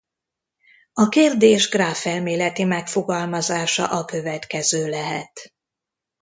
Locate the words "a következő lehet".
3.89-5.53